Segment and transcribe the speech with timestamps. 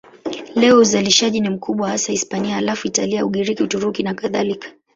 [0.55, 4.69] Leo uzalishaji ni mkubwa hasa Hispania, halafu Italia, Ugiriki, Uturuki nakadhalika.